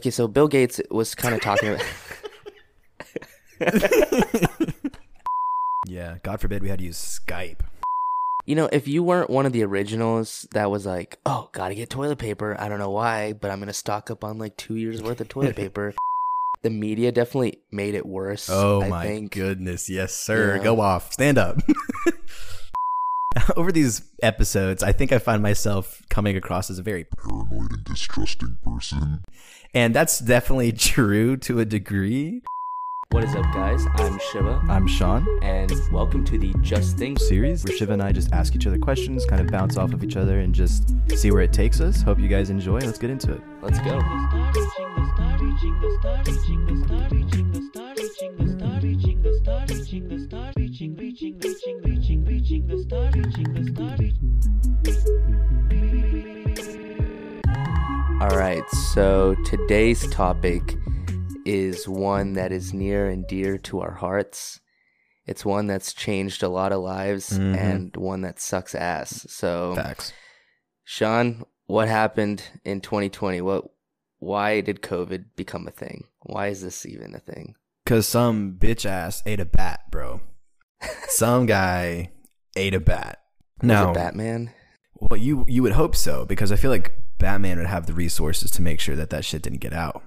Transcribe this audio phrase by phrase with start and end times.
[0.00, 1.84] Okay, so Bill Gates was kind of talking about.
[5.86, 7.60] Yeah, God forbid we had to use Skype.
[8.46, 11.90] You know, if you weren't one of the originals that was like, oh, gotta get
[11.90, 12.56] toilet paper.
[12.58, 15.28] I don't know why, but I'm gonna stock up on like two years worth of
[15.28, 15.92] toilet paper.
[16.62, 18.48] the media definitely made it worse.
[18.50, 19.32] Oh I my think.
[19.32, 20.56] goodness, yes, sir.
[20.56, 20.62] Yeah.
[20.62, 21.58] Go off, stand up.
[23.56, 27.84] Over these episodes, I think I find myself coming across as a very paranoid and
[27.84, 29.22] distrusting person.
[29.72, 32.42] and that's definitely true to a degree.
[33.12, 33.84] What is up, guys?
[33.96, 35.26] I'm Shiva, I'm Sean.
[35.42, 38.78] and welcome to the Just Think Series where Shiva and I just ask each other
[38.78, 42.02] questions, kind of bounce off of each other, and just see where it takes us.
[42.02, 42.78] Hope you guys enjoy.
[42.80, 43.42] Let's get into it.
[43.62, 44.00] Let's go.
[58.20, 60.76] All right, so today's topic
[61.46, 64.60] is one that is near and dear to our hearts.
[65.26, 67.56] It's one that's changed a lot of lives Mhm.
[67.56, 69.24] and one that sucks ass.
[69.30, 70.12] So, Facts.
[70.84, 73.40] Sean, what happened in 2020?
[73.40, 73.64] What
[74.18, 76.04] why did COVID become a thing?
[76.20, 77.54] Why is this even a thing?
[77.86, 80.20] Cause some bitch ass ate a bat, bro.
[81.08, 82.10] some guy
[82.54, 83.20] ate a bat.
[83.62, 84.52] No, Batman?
[84.94, 88.50] well, you you would hope so because I feel like Batman would have the resources
[88.52, 90.02] to make sure that that shit didn't get out.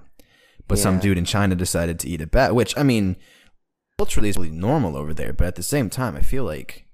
[0.68, 3.16] But some dude in China decided to eat a bat, which I mean,
[3.98, 5.32] culturally is really normal over there.
[5.32, 6.86] But at the same time, I feel like,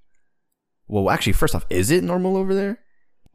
[0.88, 2.80] well, actually, first off, is it normal over there?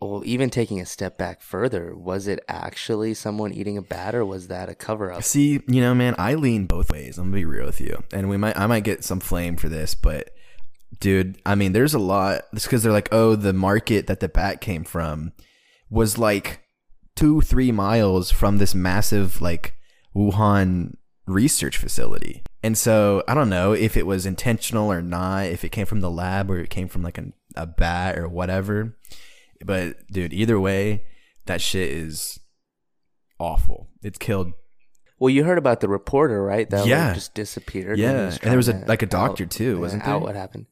[0.01, 4.25] Well, even taking a step back further, was it actually someone eating a bat or
[4.25, 5.23] was that a cover up?
[5.23, 7.17] See, you know, man, I lean both ways.
[7.17, 9.69] I'm gonna be real with you, and we might, I might get some flame for
[9.69, 10.31] this, but
[10.99, 12.43] dude, I mean, there's a lot.
[12.51, 15.31] It's because they're like, oh, the market that the bat came from
[15.89, 16.64] was like
[17.15, 19.73] two, three miles from this massive like
[20.15, 20.95] Wuhan
[21.27, 25.69] research facility, and so I don't know if it was intentional or not, if it
[25.69, 27.25] came from the lab or it came from like a,
[27.55, 28.95] a bat or whatever.
[29.65, 31.03] But dude, either way,
[31.45, 32.39] that shit is
[33.39, 33.87] awful.
[34.03, 34.53] It's killed
[35.19, 36.69] Well, you heard about the reporter, right?
[36.69, 37.13] That like, Yeah.
[37.13, 37.97] just disappeared.
[37.97, 40.19] Yeah, was and there was a- like a doctor, out- too, wasn't Out there?
[40.19, 40.65] what happened?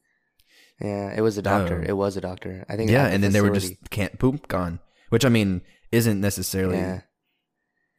[0.81, 1.81] Yeah, it was a doctor.
[1.81, 1.89] Oh.
[1.89, 2.65] It was a doctor.
[2.67, 2.91] I think.
[2.91, 4.79] yeah, and then they were just can't boom gone,
[5.09, 5.61] which I mean
[5.93, 7.01] isn't necessarily Yeah.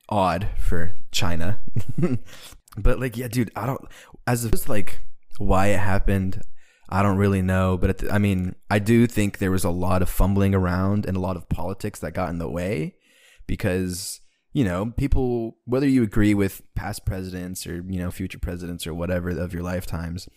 [0.08, 1.60] odd for China,
[2.76, 3.80] but like yeah, dude, I don't
[4.26, 5.00] as opposed to like
[5.38, 6.42] why it happened.
[6.90, 9.70] I don't really know, but at the, I mean, I do think there was a
[9.70, 12.96] lot of fumbling around and a lot of politics that got in the way
[13.46, 14.20] because
[14.52, 18.94] you know people whether you agree with past presidents or you know future presidents or
[18.94, 20.28] whatever of your lifetimes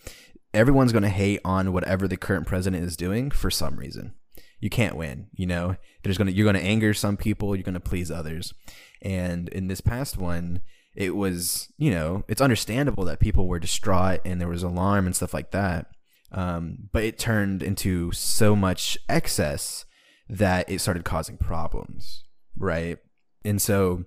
[0.53, 4.13] everyone's going to hate on whatever the current president is doing for some reason
[4.59, 5.75] you can't win you know?
[6.03, 8.53] There's to you're going to anger some people you're going to please others.
[9.01, 10.61] And in this past one
[10.95, 15.15] it was you know it's understandable that people were distraught and there was alarm and
[15.15, 15.85] stuff like that
[16.31, 19.85] um, but it turned into so much excess
[20.27, 22.23] that it started causing problems
[22.57, 22.97] right?
[23.45, 24.03] And so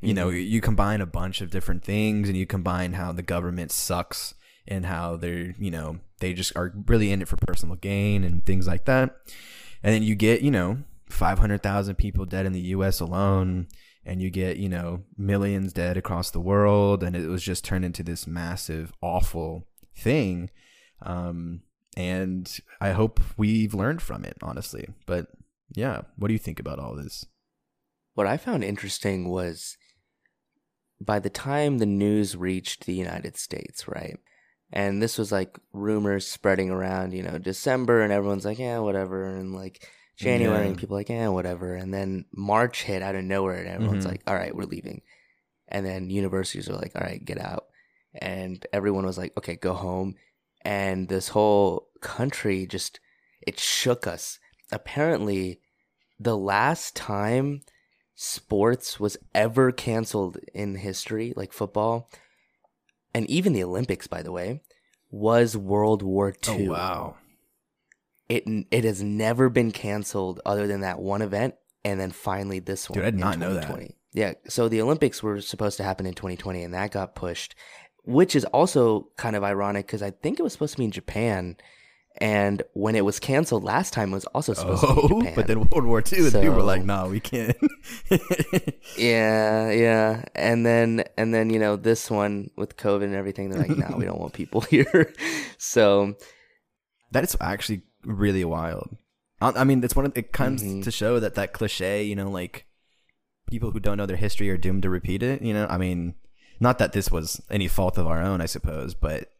[0.00, 3.70] you know you combine a bunch of different things and you combine how the government
[3.70, 4.34] sucks
[4.66, 8.44] and how they're you know they just are really in it for personal gain and
[8.46, 9.16] things like that
[9.82, 13.66] and then you get you know 500,000 people dead in the US alone
[14.04, 17.84] and you get you know millions dead across the world and it was just turned
[17.84, 20.50] into this massive awful thing
[21.02, 21.62] um
[21.96, 25.26] and I hope we've learned from it honestly but
[25.74, 27.26] yeah what do you think about all this
[28.14, 29.76] What I found interesting was
[31.00, 34.18] by the time the news reached the United States, right?
[34.72, 39.24] And this was like rumors spreading around, you know, December, and everyone's like, yeah, whatever.
[39.36, 40.68] And like January, Yeah.
[40.70, 41.74] and people like, yeah, whatever.
[41.74, 44.10] And then March hit out of nowhere, and everyone's Mhm.
[44.10, 45.02] like, all right, we're leaving.
[45.68, 47.66] And then universities are like, all right, get out.
[48.14, 50.14] And everyone was like, okay, go home.
[50.62, 53.00] And this whole country just,
[53.40, 54.38] it shook us.
[54.70, 55.60] Apparently,
[56.18, 57.62] the last time
[58.14, 62.10] sports was ever canceled in history, like football,
[63.14, 64.60] and even the Olympics, by the way,
[65.10, 66.68] was World War II.
[66.68, 67.16] oh wow
[68.28, 71.54] It it has never been canceled other than that one event,
[71.84, 72.94] and then finally this one.
[72.98, 73.90] Dude, I did in not know that.
[74.12, 77.54] Yeah, so the Olympics were supposed to happen in 2020, and that got pushed,
[78.04, 80.90] which is also kind of ironic because I think it was supposed to be in
[80.90, 81.56] Japan,
[82.20, 85.08] and when it was canceled last time, it was also supposed to be in Oh,
[85.20, 85.32] Japan.
[85.36, 87.56] but then World War II, they were like, "No, we can't."
[89.00, 90.24] Yeah, yeah.
[90.34, 93.96] And then and then, you know, this one with COVID and everything, they're like, no,
[93.96, 95.12] we don't want people here.
[95.58, 96.14] so
[97.12, 98.96] that is actually really wild.
[99.40, 100.84] I I mean, it's one of it comes Mhm.
[100.84, 102.66] to show that that cliche, you know, like
[103.50, 105.42] people who don't know their history are doomed to repeat it.
[105.42, 106.14] You know, I mean,
[106.60, 109.30] not that this was any fault of our own, I suppose, but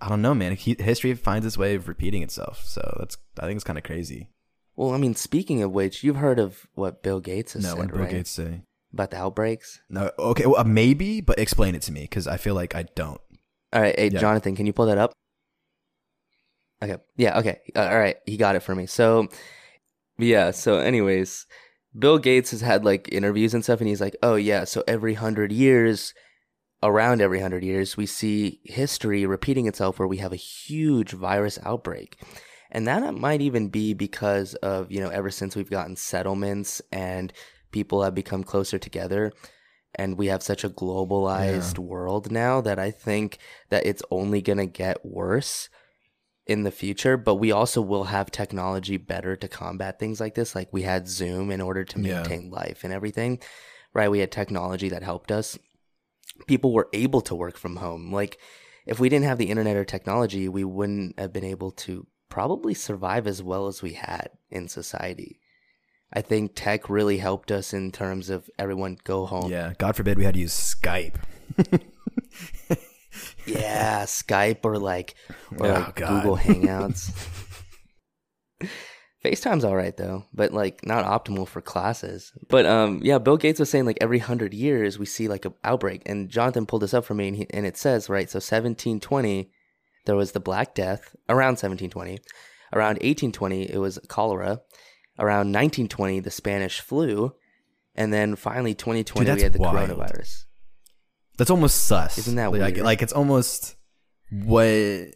[0.00, 0.56] I don't know, man.
[0.56, 4.28] History finds its way of repeating itself, so that's I think it's kind of crazy.
[4.74, 7.70] Well, I mean, speaking of which, you've heard of what Bill Gates has said.
[7.70, 8.10] no, said, what Bill right?
[8.10, 8.60] Gates say?
[8.96, 9.78] About the outbreaks.
[9.90, 12.84] No, okay, well, uh, maybe, but explain it to me because I feel like I
[12.94, 13.20] don't.
[13.74, 14.20] All right, hey Yeah.
[14.20, 15.12] Jonathan, can you pull that up?
[16.82, 16.96] Okay.
[17.18, 17.38] Yeah.
[17.40, 17.60] Okay.
[17.74, 18.16] Uh, all right.
[18.24, 18.86] He got it for me.
[18.86, 19.28] So,
[20.16, 20.50] yeah.
[20.50, 21.44] So, anyways,
[21.98, 25.12] Bill Gates has had like interviews and stuff, and he's like, "Oh yeah, so every
[25.12, 26.14] hundred years,
[26.82, 31.58] around every hundred years, we see history repeating itself, where we have a huge virus
[31.64, 32.18] outbreak."
[32.70, 37.32] And that might even be because of, you know, ever since we've gotten settlements and
[37.76, 39.22] people have become closer together
[39.94, 43.36] and we have such a globalized world now that I think
[43.68, 45.68] that it's only going to get worse
[46.46, 50.54] in the future, but we also will have technology better to combat things like this.
[50.54, 52.14] Like we had Zoom in order to Yeah.
[52.22, 53.40] maintain life and everything,
[53.92, 54.10] right?
[54.10, 55.58] We had technology that helped us.
[56.46, 58.10] People were able to work from home.
[58.10, 58.38] Like
[58.86, 62.74] if we didn't have the internet or technology, we wouldn't have been able to probably
[62.74, 65.40] survive as well as we had in society.
[66.12, 69.50] I think tech really helped us in terms of everyone go home.
[69.50, 71.16] Yeah, God forbid we had to use Skype.
[73.46, 75.14] Yeah, Skype or like
[75.58, 76.22] or Oh, like God.
[76.22, 77.10] Google Hangouts.
[79.24, 82.32] FaceTime's all right though, but like not optimal for classes.
[82.48, 85.54] But um yeah, Bill Gates was saying like every 100 years we see like an
[85.64, 88.36] outbreak and Jonathan pulled this up for me and, he, and it says, right, so
[88.36, 89.50] 1720
[90.04, 92.18] there was the Black Death around 1720.
[92.72, 94.60] Around 1820 it was cholera.
[95.18, 97.34] Around 1920 the Spanish flu.
[97.94, 99.88] And then finally 2020 Dude, we had the wild.
[99.90, 100.44] coronavirus.
[101.38, 102.18] That's almost sus.
[102.18, 102.84] Isn't that like, weird?
[102.84, 103.76] Like it's almost
[104.30, 105.14] what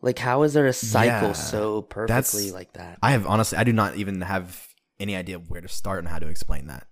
[0.00, 2.98] Like how is there a cycle Yeah, so perfectly like that?
[3.02, 4.68] I have honestly I do not even have
[5.00, 6.86] any idea where to start and how to explain that.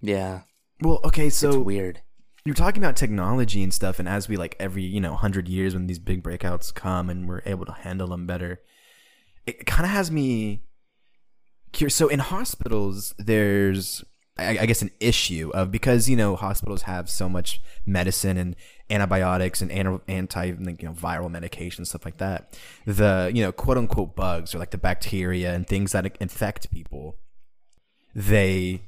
[0.00, 0.40] Yeah,
[0.80, 2.00] Well, okay, it's so weird.
[2.44, 5.74] you're talking about technology and stuff and as we like every, you know, 100 years
[5.74, 8.60] when these big breakouts come and we're able to handle them better,
[9.46, 10.62] it kind of has me
[11.88, 14.04] So in hospitals there's
[14.38, 18.56] I, I guess an issue of because you know hospitals have so much medicine and
[18.88, 22.58] antibiotics and anti you know viral medication stuff like that.
[22.86, 27.18] The you know quote unquote bugs or like the bacteria and things that infect people,
[28.14, 28.82] they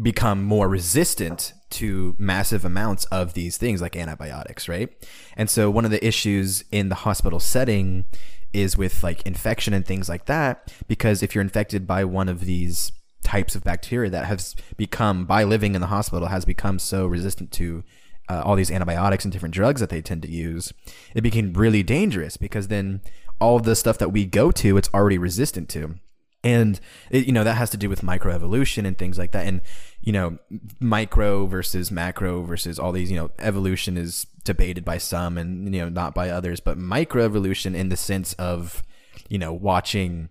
[0.00, 4.90] become more resistant to massive amounts of these things like antibiotics, right?
[5.36, 8.06] And so one of the issues in the hospital setting
[8.52, 12.40] is with like infection and things like that because if you're infected by one of
[12.40, 12.92] these
[13.22, 17.52] types of bacteria that has become by living in the hospital has become so resistant
[17.52, 17.84] to
[18.28, 20.72] uh, all these antibiotics and different drugs that they tend to use
[21.14, 23.00] it became really dangerous because then
[23.40, 25.96] all the stuff that we go to it's already resistant to.
[26.42, 26.80] And
[27.10, 29.46] it, you know that has to do with microevolution and things like that.
[29.46, 29.60] And
[30.02, 30.38] you know
[30.80, 35.80] micro versus macro versus all these you know evolution is debated by some and you
[35.80, 38.82] know not by others but microevolution in the sense of
[39.28, 40.30] you know watching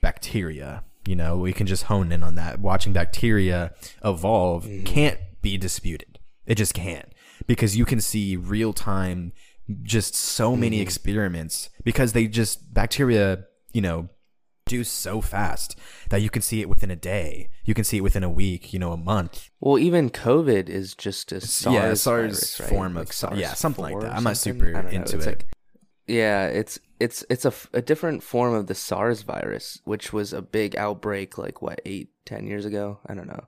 [0.00, 2.60] bacteria you know we can just hone in on that.
[2.60, 3.72] Watching bacteria
[4.04, 4.84] evolve mm-hmm.
[4.84, 6.18] can't be disputed.
[6.46, 7.08] It just can't
[7.46, 9.32] because you can see real time
[9.82, 10.82] just so many mm-hmm.
[10.82, 14.08] experiments because they just bacteria you know
[14.70, 15.68] do so fast
[16.10, 18.72] that you can see it within a day you can see it within a week
[18.72, 22.68] you know a month Well, even COVID is just a SARS, yeah SARS virus, right?
[22.68, 24.60] form Like of SARS yeah something like 4 that I'm not something?
[24.60, 25.00] super I don't know.
[25.00, 25.46] into it like-
[26.06, 30.32] yeah, it's it's it's a, f- a different form of the SARS virus, which was
[30.32, 32.98] a big outbreak like what eight ten years ago.
[33.06, 33.44] I don't know.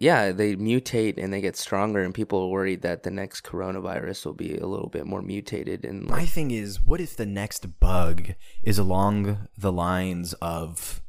[0.00, 4.24] Yeah, they mutate and they get stronger, and people are worried that the next coronavirus
[4.24, 7.78] will be a little bit more mutated and My thing is, what if the next
[7.80, 11.02] bug is along the lines of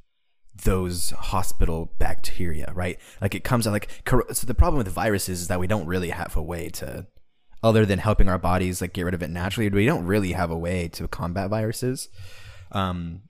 [0.65, 2.99] those hospital bacteria, right?
[3.21, 3.89] Like it comes out like
[4.33, 4.45] so.
[4.45, 7.07] The problem with viruses is that we don't really have a way to,
[7.63, 9.69] other than helping our bodies like get rid of it naturally.
[9.69, 12.09] We don't really have a way to combat viruses.
[12.73, 13.21] Um,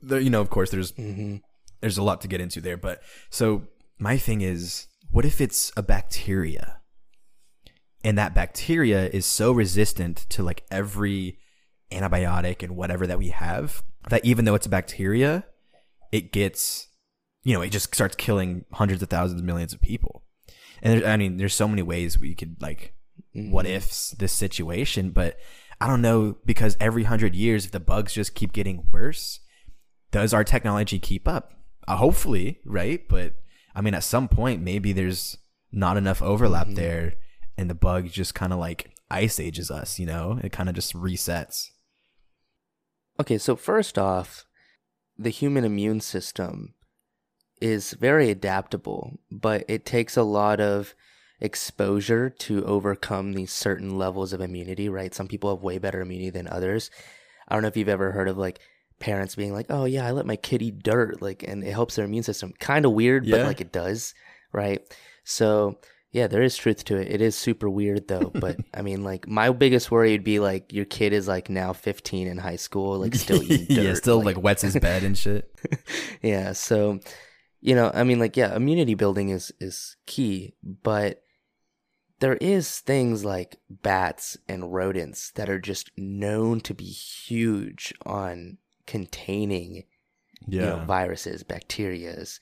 [0.00, 1.40] there, you know, of course, there's Mhm.
[1.80, 3.62] there's a lot to get into there, but so
[3.98, 6.78] my thing is, what if it's a bacteria?
[8.04, 11.38] and that bacteria is so resistant to like every
[11.92, 15.44] antibiotic and whatever that we have that even though it's a bacteria
[16.10, 16.88] it gets
[17.44, 20.24] you know it just starts killing hundreds of thousands millions of people
[20.82, 22.92] and there's, i mean there's so many ways we could like
[23.34, 23.76] what Mhm.
[23.76, 25.36] ifs this situation but
[25.80, 29.38] i don't know because every hundred years if the bugs just keep getting worse
[30.10, 31.52] does our technology keep up
[31.86, 33.34] uh, hopefully right but
[33.74, 35.36] i mean at some point maybe there's
[35.70, 36.74] not enough overlap Mhm.
[36.76, 37.14] there
[37.56, 40.74] and the bug just kind of like ice ages us you know it kind of
[40.74, 41.68] just resets
[43.20, 44.46] Okay, so first off,
[45.18, 46.74] the human immune system
[47.60, 50.94] is very adaptable, but it takes a lot of
[51.40, 55.14] exposure to overcome these certain levels of immunity, right?
[55.14, 56.90] Some people have way better immunity than others.
[57.46, 58.60] I don't know if you've ever heard of like
[59.02, 61.96] parents being like, "Oh yeah, I let my kid eat dirt," like, and it helps
[61.96, 62.54] their immune system.
[62.60, 64.14] Kind of weird, but like it does,
[64.52, 64.80] right?
[65.24, 65.78] So
[66.12, 67.10] yeah, there is truth to it.
[67.10, 70.72] It is super weird though, but I mean, like my biggest worry would be like
[70.72, 74.22] your kid is like now 15 in high school, like still eating dirt, yeah, still
[74.22, 75.52] like, wets his bed and shit.
[76.22, 76.98] yeah so
[77.60, 81.22] you know i mean like yeah immunity building is is key but
[82.20, 88.58] there is things like bats and rodents that are just known to be huge on
[88.92, 89.84] containing
[90.48, 90.84] you know, Yeah.
[90.86, 92.38] viruses bacterias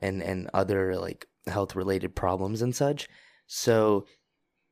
[0.00, 3.08] and and other like health related problems and such
[3.46, 4.06] so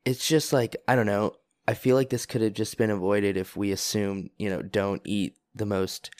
[0.04, 1.32] it's just like i don't know
[1.68, 5.02] i feel like this could have just been avoided if we assume you know don't
[5.04, 6.10] eat the most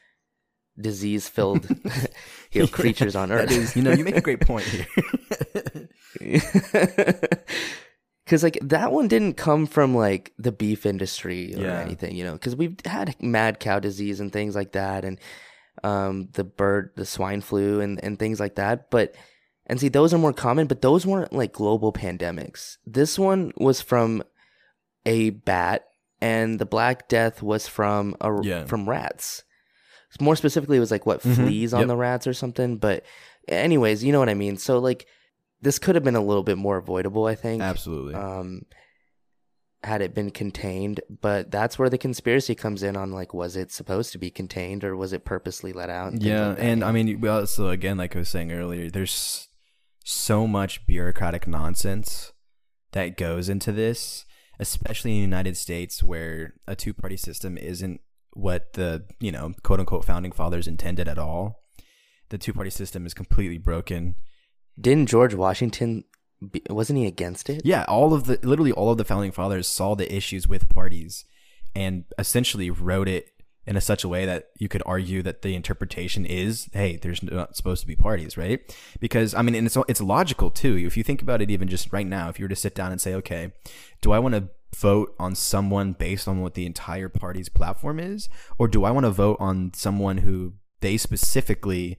[0.78, 1.64] disease filled
[2.52, 4.86] you know creatures on earth is, you know, you make a great point here.
[8.30, 11.80] Because like that one didn't come from like the beef industry or Yeah.
[11.80, 15.18] anything you know because we've had mad cow disease and things like that and
[15.82, 19.16] um the bird the swine flu and and things like that but
[19.66, 23.80] and see those are more common but those weren't like global pandemics this one was
[23.80, 24.22] from
[25.06, 25.86] a bat
[26.20, 28.64] and the black death was from a Yeah.
[28.66, 29.42] from rats
[30.20, 31.34] more specifically it was like what Mhm.
[31.34, 31.88] fleas on Yep.
[31.88, 33.02] the rats or something but
[33.48, 35.06] anyways you know what i mean so like
[35.62, 38.14] this could have been a little bit more avoidable i think Absolutely.
[38.14, 38.62] um
[39.82, 43.72] had it been contained but that's where the conspiracy comes in on like was it
[43.72, 46.92] supposed to be contained or was it purposely let out things yeah, like and I
[46.92, 49.48] mean, we also again, like I was saying earlier, there's
[50.04, 52.32] so much bureaucratic nonsense
[52.92, 54.24] that goes into this,
[54.58, 58.00] especially in the United States, where a two-party system isn't
[58.32, 61.60] what the you know quote unquote founding fathers intended at all.
[62.28, 64.16] The two-party system is completely broken.
[64.80, 66.04] Didn't george washington
[66.52, 69.68] be, wasn't he against it Yeah, all of the literally all of the founding fathers
[69.68, 71.24] saw the issues with parties
[71.74, 73.28] and essentially wrote it
[73.66, 77.22] in a such a way that you could argue that the interpretation is, hey, there's
[77.22, 78.60] not supposed to be parties, right?
[79.00, 80.76] Because I mean, and it's it's logical too.
[80.76, 82.90] If you think about it, even just right now, if you were to sit down
[82.90, 83.52] and say, okay,
[84.00, 88.28] do I want to vote on someone based on what the entire party's platform is,
[88.58, 91.98] or do I want to vote on someone who they specifically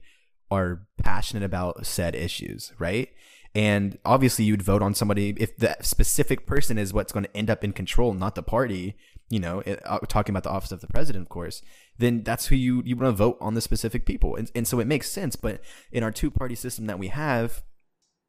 [0.52, 3.08] are passionate about said issues, right?
[3.54, 7.50] And obviously, you'd vote on somebody if the specific person is what's going to end
[7.50, 8.96] up in control, not the party.
[9.28, 11.62] You know, it, uh, talking about the office of the president, of course.
[11.98, 14.80] Then that's who you you want to vote on the specific people, and and so
[14.80, 15.36] it makes sense.
[15.36, 17.62] But in our two party system that we have,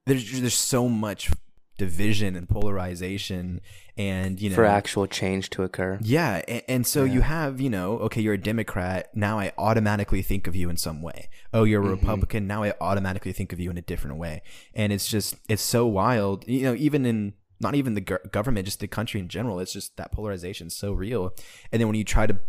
[0.06, 1.32] there's there's so much
[1.78, 3.60] division and polarization,
[3.98, 7.70] and you know, for actual change to occur yeah, and, and so you have, you
[7.70, 9.10] know, okay, you're a Democrat.
[9.16, 11.30] Now I automatically think of you in some way.
[11.54, 12.00] Oh, you're a Mm-hmm.
[12.00, 12.48] Republican.
[12.48, 14.42] Now I automatically think of you in a different way.
[14.74, 16.48] And it's just, it's so wild.
[16.48, 19.60] You know, even in not even the go- government, just the country in general.
[19.60, 21.34] It's just that polarization is so real.
[21.72, 22.40] And then when you try to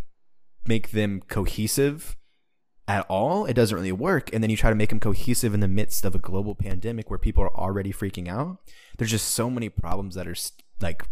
[0.67, 2.15] make them cohesive
[2.87, 4.31] at all, it doesn't really work.
[4.33, 7.09] And then you try to make them cohesive in the midst of a global pandemic
[7.09, 8.57] where people are already freaking out.
[8.97, 10.35] There's just so many problems that are
[10.81, 11.07] like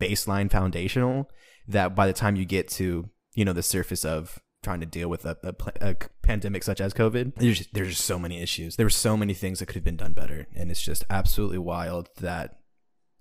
[0.00, 1.28] baseline foundational
[1.68, 5.08] that by the time you get to you know the surface of trying to deal
[5.08, 5.54] with a, a,
[5.90, 9.14] a pandemic such as covid there's just, there's just so many issues there were so
[9.16, 12.58] many things that could have been done better and it's just absolutely wild that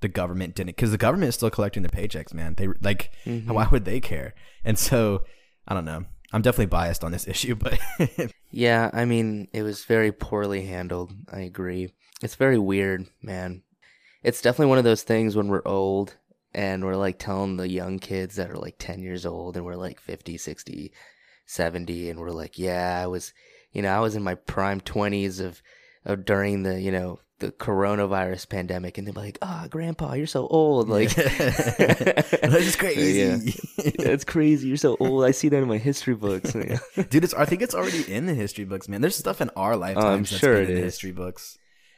[0.01, 3.51] the government didn't because the government is still collecting their paychecks man they like Mm-hmm.
[3.53, 5.24] why would they care and so
[5.68, 7.79] i don't know i'm definitely biased on this issue but
[8.51, 11.13] Yeah, I mean, it was very poorly handled.
[11.31, 11.93] I agree.
[12.21, 13.62] It's very weird, man.
[14.24, 16.17] It's definitely one of those things when we're old
[16.53, 19.75] and we're like telling the young kids that are like 10 years old and we're
[19.75, 20.91] like 50, 60,
[21.45, 23.33] 70 and we're like, "Yeah, I was,
[23.71, 25.62] you know, I was in my prime 20s of
[26.05, 30.48] of during the, you know, the coronavirus pandemic." And they're like, "Ah, grandpa, you're so
[30.48, 33.53] old." Like This is crazy.
[33.84, 33.91] Yeah.
[34.00, 34.67] That's crazy.
[34.67, 35.24] You're so old.
[35.25, 36.53] I see that in my history books.
[36.53, 39.75] Dude it's i think it's already in the history books man there's stuff in our
[39.75, 41.58] lifetimes that's sure been it in the history books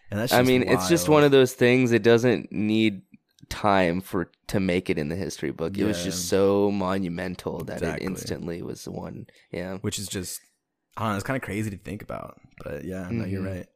[0.09, 1.93] and that's I mean, it's just one of those things.
[1.93, 3.01] It doesn't need
[3.47, 5.77] time for to make it in the history book.
[5.77, 8.05] It was just so monumental that Exactly.
[8.05, 9.27] it instantly was the one.
[9.51, 9.77] Yeah.
[9.77, 10.41] which is just
[10.97, 12.39] I don't know, it's kind of crazy to think about.
[12.63, 13.55] But yeah, no, you're Mhm.
[13.55, 13.67] right.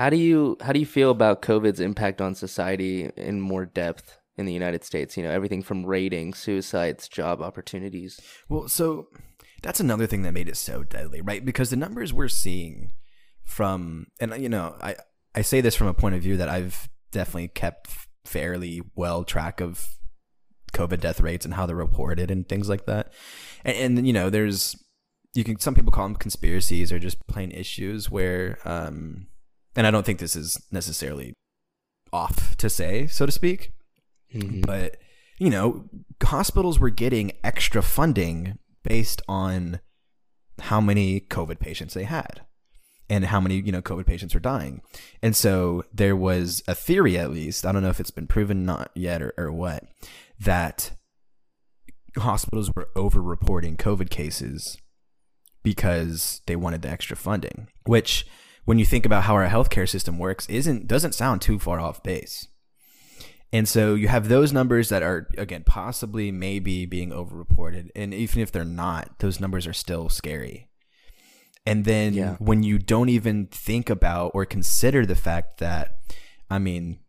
[0.00, 4.16] How do you how do you feel about COVID's impact on society in more depth
[4.38, 5.14] in the United States?
[5.14, 8.18] You know, everything from ratings, suicides, job opportunities.
[8.48, 9.08] Well, so
[9.62, 11.44] that's another thing that made it so deadly, right?
[11.44, 12.92] Because the numbers we're seeing
[13.44, 14.96] from and you know, I
[15.34, 17.90] I say this from a point of view that I've definitely kept
[18.24, 19.86] fairly well track of
[20.72, 23.12] COVID death rates and how they're reported and things like that.
[23.66, 24.82] And, and you know, there's
[25.34, 29.26] you can some people call them conspiracies or just plain issues where um
[29.76, 31.34] and I don't think this is necessarily
[32.12, 33.72] off to say, so to speak,
[34.34, 34.64] Mhm.
[34.66, 34.96] but
[35.38, 35.88] you know,
[36.22, 39.80] hospitals were getting extra funding based on
[40.60, 42.42] how many COVID patients they had
[43.08, 44.82] and how many, you know, COVID patients were dying.
[45.22, 48.66] And so there was a theory, at least, I don't know if it's been proven
[48.66, 49.84] not yet or, or what,
[50.38, 50.92] that
[52.18, 54.76] hospitals were over reporting COVID cases
[55.62, 58.26] because they wanted the extra funding, which
[58.70, 62.04] when you think about how our healthcare system works isn't doesn't sound too far off
[62.04, 62.46] base.
[63.52, 68.40] And so you have those numbers that are again possibly maybe being overreported and even
[68.40, 70.68] if they're not, those numbers are still scary.
[71.66, 72.36] And then Yeah.
[72.38, 75.96] when you don't even think about or consider the fact that
[76.48, 77.00] I mean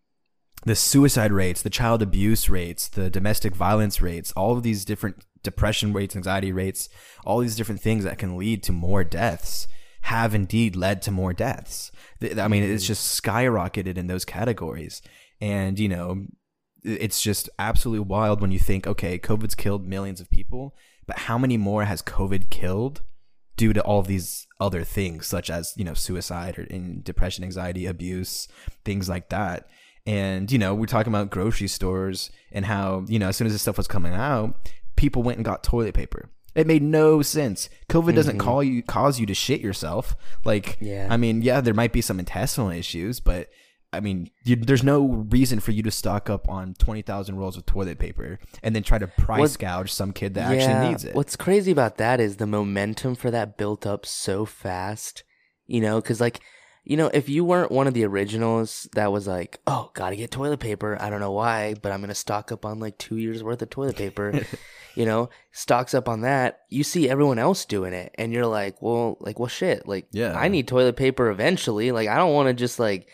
[0.65, 5.17] the suicide rates, the child abuse rates, the domestic violence rates, all of these different
[5.43, 6.89] depression rates, anxiety rates,
[7.23, 9.67] all these different things that can lead to more deaths
[10.01, 11.91] have indeed led to more deaths.
[12.37, 15.01] I mean, it's just skyrocketed in those categories.
[15.39, 16.25] And, you know,
[16.83, 20.75] it's just absolutely wild when you think, okay, COVID's killed millions of people,
[21.07, 23.01] but how many more has COVID killed
[23.57, 27.85] due to all these other things, such as, you know, suicide or in depression, anxiety,
[27.85, 28.47] abuse,
[28.83, 29.67] things like that.
[30.07, 33.53] And, you know, we're talking about grocery stores and how, you know, as soon as
[33.53, 36.31] this stuff was coming out, people went and got toilet paper.
[36.53, 37.69] It made no sense.
[37.89, 38.47] COVID doesn't mm-hmm.
[38.47, 40.15] call you cause you to shit yourself.
[40.43, 41.07] Like, Yeah.
[41.09, 43.49] I mean, yeah, there might be some intestinal issues, but
[43.93, 47.57] I mean, you, there's no reason for you to stock up on twenty thousand rolls
[47.57, 51.03] of toilet paper and then try to price What- gouge some kid that actually needs
[51.03, 51.15] it.
[51.15, 55.23] What's crazy about that is the momentum for that built up so fast,
[55.67, 56.39] you know, because like,
[56.83, 60.31] you know, if you weren't one of the originals that was like, oh, gotta get
[60.31, 60.97] toilet paper.
[60.99, 63.69] I don't know why, but I'm gonna stock up on like two years worth of
[63.69, 64.41] toilet paper.
[64.95, 66.61] you know, stocks up on that.
[66.69, 70.33] You see everyone else doing it, and you're like, well, like, well, shit, like, Yeah.
[70.37, 71.91] I need toilet paper eventually.
[71.91, 73.07] Like, I don't want to just like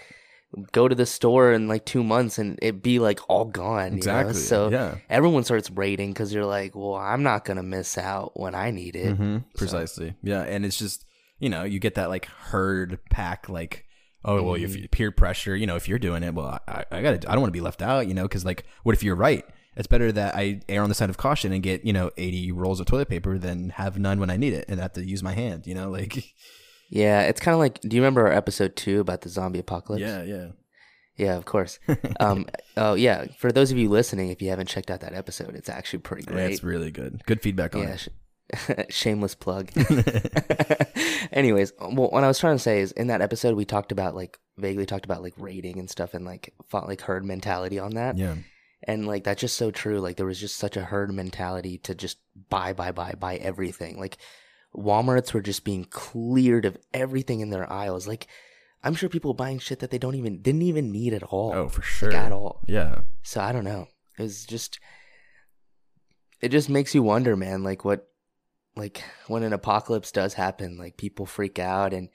[0.72, 3.86] go to the store in like two months and it be like all gone.
[3.88, 3.98] you know?
[3.98, 4.96] Exactly, So yeah.
[5.10, 8.96] everyone starts rating because you're like, well, I'm not gonna miss out when I need
[8.96, 9.18] it.
[9.18, 10.16] hmm Precisely.
[10.24, 11.06] Yeah, and it's just
[11.40, 13.86] you know you get that like herd pack like
[14.26, 17.02] oh well if you, peer pressure you know if you're doing it well I, I
[17.02, 19.16] gotta I don't want to be left out you know because like what if you're
[19.16, 19.46] right
[19.76, 22.52] it's better that I err on the side of caution and get you know 80
[22.54, 25.22] rolls of toilet paper than have none when I need it and have to use
[25.22, 26.34] my hand you know like
[26.90, 27.82] Yeah, it's kind of like.
[27.82, 30.02] Do you remember our episode two about the zombie apocalypse?
[30.02, 30.48] yeah yeah
[31.18, 31.80] yeah, of course.
[32.20, 32.46] um,
[32.78, 35.68] oh yeah, for those of you listening, if you haven't checked out that episode, it's
[35.68, 36.52] actually pretty Yeah, great.
[36.52, 38.08] it's really good good feedback on Yeah, it
[38.90, 39.70] shameless plug.
[41.32, 44.16] Anyways, well, what I was trying to say is in that episode we talked about
[44.16, 47.92] like vaguely talked about like rating and stuff and like fought like herd mentality on
[47.96, 48.18] that.
[48.18, 48.36] yeah
[48.84, 50.00] And like that's just so true.
[50.00, 52.18] Like there was just such a herd mentality to just
[52.50, 54.00] buy, buy, buy, buy everything.
[54.00, 54.18] Like
[54.76, 58.08] Walmarts were just being cleared of everything in their aisles.
[58.08, 58.28] Like
[58.84, 61.52] I'm sure people buying shit that they don't even didn't even need at all.
[61.54, 62.62] oh for Like, sure at all.
[62.68, 63.88] yeah So I don't know.
[64.18, 64.80] It's just
[66.42, 68.08] it just makes you wonder, man, like what
[68.78, 72.10] like when an apocalypse does happen, like people freak out and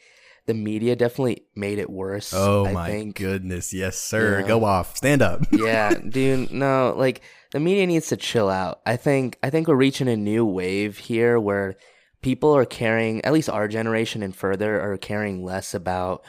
[0.46, 2.32] the media definitely made it worse.
[2.34, 3.16] oh I my think.
[3.16, 4.46] goodness yes sir Yeah.
[4.48, 7.20] go off stand up yeah, dude, no, like
[7.52, 8.80] the media needs to chill out.
[8.86, 11.76] I think I think we're reaching a new wave here where
[12.22, 16.24] people are caring, at least our generation and further, are caring less about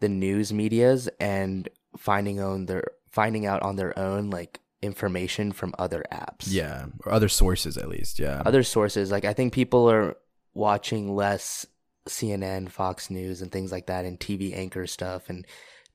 [0.00, 5.72] the news medias and finding on their finding out on their own like information from
[5.78, 6.46] other apps.
[6.48, 9.10] yeah or other sources at least yeah Other sources.
[9.10, 10.16] Like I think people are
[10.54, 11.64] watching less
[12.08, 15.46] CNN, Fox News and things like that and TV anchor stuff and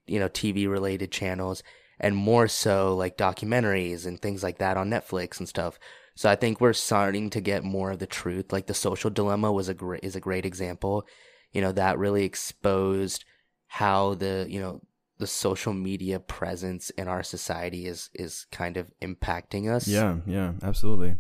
[0.06, 1.64] you know, TV related channels
[2.00, 5.78] and more so like documentaries and things like that on Netflix and stuff.
[6.16, 8.54] So I think we're starting to get more of the truth.
[8.54, 11.06] Like the social dilemma was a great is a great example.
[11.52, 13.26] You know, that really exposed
[13.68, 14.82] how the, you know,
[15.20, 19.88] the social media presence in our society is is kind of impacting us.
[19.88, 21.16] yeah yeah absolutely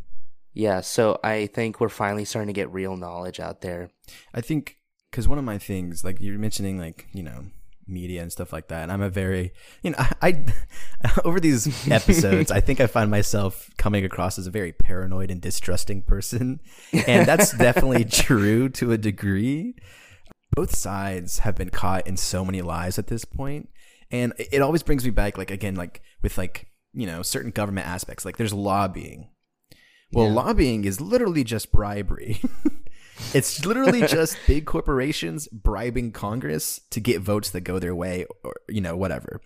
[0.53, 3.89] Yeah, so I think we're finally starting to get real knowledge out there.
[4.33, 4.77] I think
[5.11, 7.45] because one of my things, like you're mentioning, like you know,
[7.87, 10.45] media and stuff like that, and I'm a very, you know, I,
[11.03, 15.29] I over these episodes, I think I find myself coming across as a very paranoid
[15.31, 16.59] and distrusting person,
[17.05, 19.75] and that's definitely true to a degree.
[20.55, 23.69] Both sides have been caught in so many lies at this point,
[24.11, 27.87] and it always brings me back, like again, like with like you know certain government
[27.87, 29.29] aspects, like there's lobbying.
[30.11, 30.33] Well, Yeah.
[30.33, 32.41] lobbying is literally just bribery.
[33.33, 38.55] it's literally just big corporations bribing Congress to get votes that go their way or
[38.69, 39.41] you know whatever.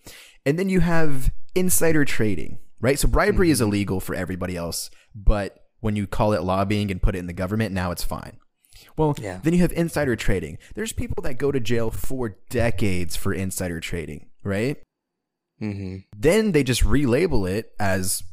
[0.46, 3.00] And then you have insider trading, right?
[3.00, 3.70] So bribery is mm-hmm.
[3.70, 7.34] illegal for everybody else, but when you call it lobbying and put it in the
[7.34, 8.38] government, now it's fine.
[8.98, 9.40] Well, Yeah.
[9.44, 10.58] then you have insider trading.
[10.76, 14.78] There's people that go to jail for decades for insider trading, right?
[15.62, 15.98] Mm-hmm.
[16.18, 18.24] Then they just relabel it as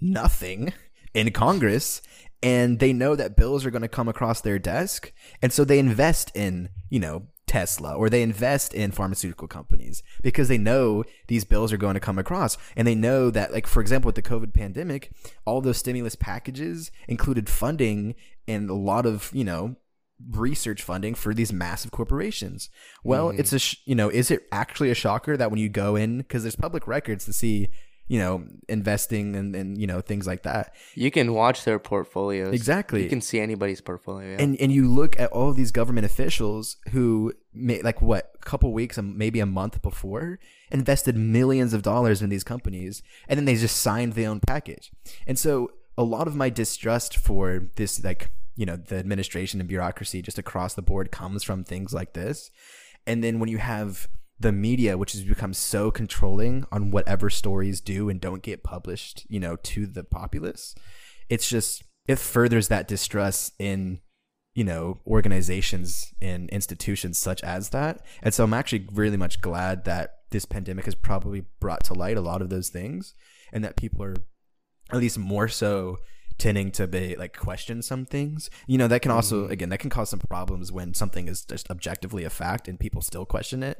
[0.00, 0.72] nothing
[1.14, 2.02] in Congress
[2.42, 5.78] and they know that bills are going to come across their desk and so they
[5.78, 11.44] invest in, you know, Tesla or they invest in pharmaceutical companies because they know these
[11.44, 14.22] bills are going to come across and they know that like for example with the
[14.22, 15.10] COVID pandemic,
[15.44, 18.14] all those stimulus packages included funding
[18.48, 19.76] and a lot of, you know,
[20.30, 22.70] research funding for these massive corporations.
[23.04, 23.56] Well, it's mm.
[23.56, 26.42] a sh- you know, is it actually a shocker that when you go in because
[26.42, 27.68] there's public records to see,
[28.08, 30.74] you know, investing and and you know things like that.
[30.94, 32.54] You can watch their portfolios.
[32.54, 33.02] Exactly.
[33.02, 34.36] You can see anybody's portfolio.
[34.38, 38.44] And and you look at all of these government officials who may, like what a
[38.44, 40.38] couple weeks and maybe a month before
[40.70, 44.90] invested millions of dollars in these companies and then they just signed their own package.
[45.26, 49.68] And so a lot of my distrust for this like you know the administration and
[49.68, 52.50] bureaucracy just across the board comes from things like this.
[53.06, 57.80] And then when you have the media, which has become so controlling on whatever stories
[57.80, 60.74] do and don't get published, you know, to the populace,
[61.28, 64.00] it's just it furthers that distrust in
[64.54, 69.84] you know organizations and institutions such as that and so i'm actually really much glad
[69.84, 73.14] that this pandemic has probably brought to light a lot of those things
[73.52, 74.16] and that people are
[74.92, 75.98] at least more so
[76.38, 79.90] tending to be like question some things you know that can also again that can
[79.90, 83.78] cause some problems when something is just objectively a fact and people still question it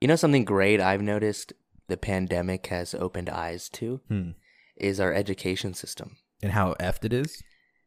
[0.00, 1.52] you know something great I've noticed
[1.88, 4.30] the pandemic has opened eyes to hmm.
[4.76, 6.16] is our education system.
[6.42, 7.42] and how effed it is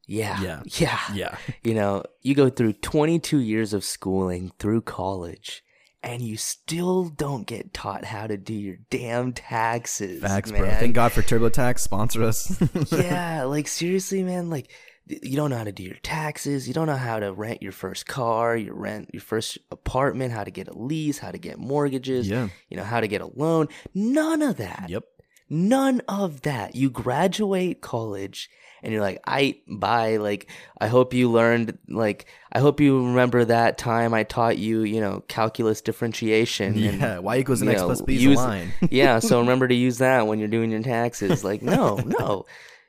[0.07, 0.41] Yeah.
[0.41, 0.61] Yeah.
[0.79, 0.99] Yeah.
[1.13, 5.63] yeah You know, you go through 22 years of schooling through college
[6.01, 10.21] and you still don't get taught how to do your damn taxes.
[10.21, 10.61] facts man.
[10.61, 14.71] bro thank god for turbotax sponsor us yeah, like seriously, man, like
[15.05, 17.71] you don't know how to do your taxes, you don't know how to rent your
[17.71, 21.57] first car, your rent your first apartment, how to get a lease, how to get
[21.57, 23.67] mortgages, yeah you know, how to get a loan.
[23.93, 24.85] None of that.
[24.89, 25.03] yep
[25.49, 26.75] None of that.
[26.75, 28.49] You graduate college
[28.83, 30.17] and you're like, I bye.
[30.17, 31.77] Like, I hope you learned.
[31.87, 36.67] Like, I hope you remember that time I taught you, you know, calculus differentiation.
[36.73, 39.19] and, yeah y equals an x know, plus b use- line yeah.
[39.19, 41.43] So remember to use that when you're doing your taxes.
[41.43, 42.45] Like, no, no,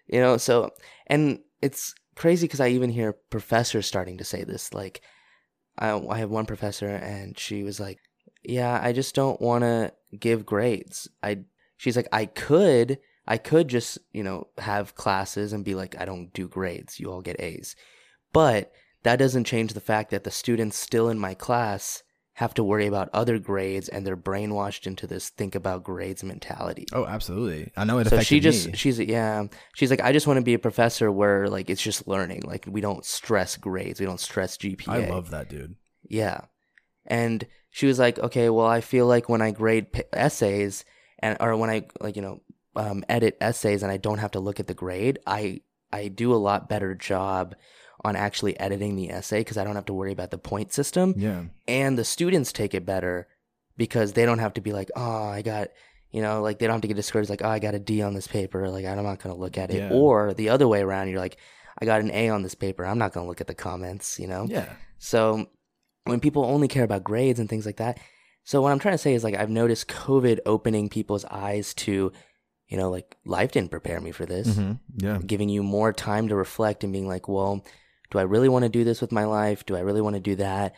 [0.06, 0.36] you know.
[0.36, 0.70] So,
[1.06, 4.72] and it's crazy because I even hear professors starting to say this.
[4.72, 5.00] Like,
[5.78, 7.98] I I have one professor and she was like,
[8.42, 11.08] "Yeah, I just don't want to give grades.
[11.22, 11.40] I."
[11.76, 16.04] She's like, "I could." I could just, you know, have classes and be like, I
[16.04, 16.98] don't do grades.
[16.98, 17.76] You all get A's.
[18.32, 22.02] But that doesn't change the fact that the students still in my class
[22.34, 26.86] have to worry about other grades and they're brainwashed into this think about grades mentality.
[26.94, 28.72] oh absolutely i know it so affected she just me.
[28.74, 32.08] she's yeah she's like I just want to be a professor where like it's just
[32.08, 35.76] learning like we don't stress grades we don't stress GPA i love that dude
[36.10, 36.42] yeah.
[37.06, 40.84] And she was like, okay, well, I feel like when I grade p- essays
[41.20, 42.40] and or when I like you know
[42.80, 45.62] um, edit essays and I don't have to look at the grade, I
[45.92, 47.54] I do a lot better job
[48.02, 51.14] on actually editing the essay because I don't have to worry about the point system,
[51.16, 53.28] yeah and the students take it better
[53.76, 55.68] because they don't have to be like, oh, I got.
[56.12, 58.02] You know, like they don't have to get discouraged, like, oh, I got a D
[58.02, 58.68] on this paper.
[58.68, 59.76] Like, I'm not going to look at it.
[59.76, 59.90] Yeah.
[59.92, 61.36] Or the other way around, you're like,
[61.80, 62.84] I got an A on this paper.
[62.84, 64.44] I'm not going to look at the comments, you know?
[64.50, 65.46] yeah So
[66.10, 68.00] when people only care about grades and things like that,
[68.42, 72.10] so what I'm trying to say is like I've noticed COVID opening people's eyes to,
[72.70, 76.28] you know, like life didn't prepare me for this, hmm yeah giving you more time
[76.28, 77.62] to reflect and being like, well,
[78.10, 79.66] do I really want to do this with my life?
[79.66, 80.74] Do I really want to do that?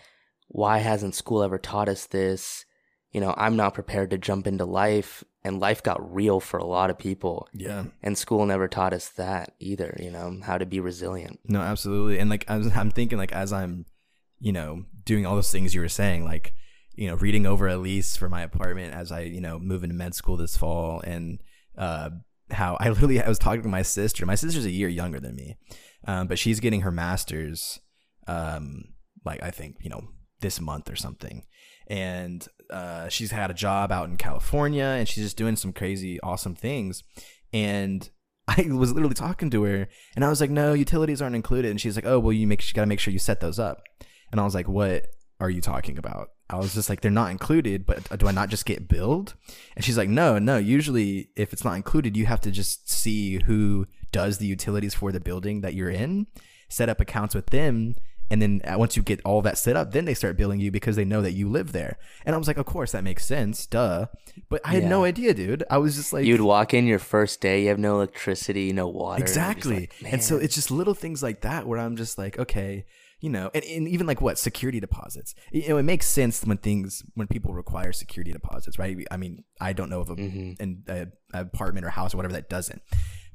[0.48, 2.64] Why hasn't school ever taught us this?
[3.12, 6.64] You know, I'm not prepared to jump into life, and life got real for a
[6.64, 9.94] lot of people, yeah and school never taught us that either.
[10.00, 11.40] You know, how to be resilient.
[11.46, 12.18] No, absolutely.
[12.18, 13.84] And like was, I'm thinking like as I'm,
[14.40, 16.54] you know, doing all those things you were saying, like,
[16.94, 19.96] you know, reading over a lease for my apartment as I, you know, move into
[19.96, 21.38] med school this fall and
[21.76, 22.10] uh
[22.50, 24.26] how I literally I was talking to my sister.
[24.26, 25.56] My sister's a year younger than me.
[26.06, 27.80] Um, but she's getting her masters
[28.26, 30.08] um like I think, you know,
[30.40, 31.44] this month or something.
[31.86, 36.20] And uh she's had a job out in California and she's just doing some crazy
[36.20, 37.02] awesome things.
[37.52, 38.08] And
[38.48, 41.70] I was literally talking to her and I was like, no, utilities aren't included.
[41.70, 43.58] And she's like, oh, well, you make, you got to make sure you set those
[43.58, 43.82] up.
[44.32, 45.06] And I was like, what
[45.38, 46.28] are you talking about?
[46.52, 49.34] I was just like, they're not included, but do I not just get billed?
[49.74, 50.58] And she's like, no, no.
[50.58, 55.10] Usually, if it's not included, you have to just see who does the utilities for
[55.12, 56.26] the building that you're in,
[56.68, 57.96] set up accounts with them,
[58.30, 60.70] And then uh, once you get all that set up, then they start billing you
[60.70, 61.98] because they know that you live there.
[62.24, 64.06] And I was like, of course that makes sense, duh.
[64.48, 65.64] But I had no idea, dude.
[65.70, 68.88] I was just like, You'd walk in your first day, you have no electricity, no
[68.88, 69.22] water.
[69.22, 69.90] exactly.
[70.02, 72.86] like, and so it's just little things like that where I'm just like, okay,
[73.22, 75.34] you know, and, and even like what security deposits.
[75.52, 78.96] You know, it makes sense when things when people require security deposits, right?
[79.10, 80.60] I mean, I don't know of a, Mhm.
[80.60, 82.82] an a, a apartment or house or whatever that doesn't.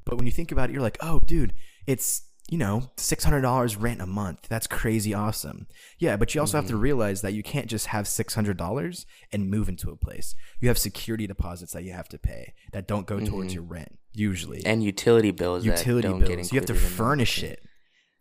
[0.04, 1.54] But when you think about it, you're like, oh, dude,
[1.86, 4.46] it's you know six hundred dollars rent a month.
[4.48, 5.66] That's crazy awesome.
[5.98, 6.82] Yeah, but you also have to Mm-hmm.
[6.82, 10.34] realize that you can't just have six hundred dollars and move into a place.
[10.60, 13.98] You have security deposits that you have to pay that don't go towards your rent
[14.14, 14.68] usually Mm-hmm.
[14.68, 15.64] and utility bills.
[15.64, 16.52] utility that don't Get bills.
[16.52, 16.96] You have to included in that.
[17.04, 17.62] furnish it.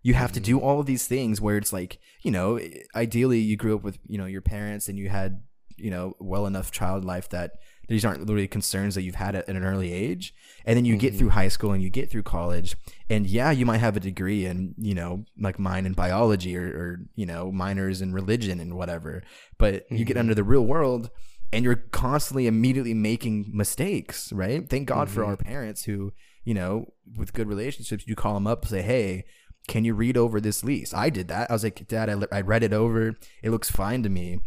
[0.08, 2.60] You have to do all of these things where it's like, you know,
[2.96, 5.42] ideally you grew up with, you know, your parents and you had,
[5.76, 7.52] you know, well enough child life that
[7.90, 10.34] these aren't really concerns that you've had at an early age.
[10.66, 11.20] And then you get mm-hmm.
[11.20, 12.76] through high school and you get through college.
[13.10, 16.66] And yeah, you might have a degree in, you know, like mine in biology or,
[16.66, 19.24] or you know, minors in religion and whatever.
[19.58, 20.20] But you get mm-hmm.
[20.20, 21.10] under the real world
[21.52, 24.70] and you're constantly immediately making mistakes, right?
[24.70, 25.32] Thank God for mm-hmm.
[25.32, 29.26] our parents who, you know, with good relationships, you call them up say, hey,
[29.68, 30.94] can you read over this lease?
[30.94, 31.50] I did that.
[31.50, 33.16] I was like, Dad, I, I read it over.
[33.44, 34.40] It looks fine to me.